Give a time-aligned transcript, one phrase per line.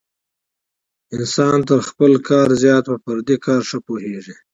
[1.15, 4.35] انسان تر خپل کار زیات په پردي کار ښه پوهېږي.